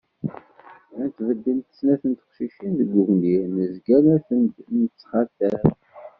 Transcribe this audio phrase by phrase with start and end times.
[0.89, 5.63] Llant beddent snat n teqcicin deg ugnir, nezga la tent-nettxatal